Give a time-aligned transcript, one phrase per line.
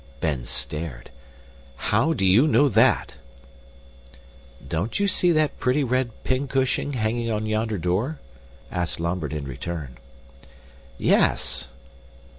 [0.19, 1.11] Ben stared.
[1.75, 3.17] "How do you know that?"
[4.67, 8.17] "Don't you see that pretty red pincushion hanging on yonder door?"
[8.71, 9.97] asked Lambert in return.
[10.97, 11.67] "Yes."